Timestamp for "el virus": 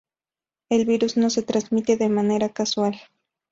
0.71-1.15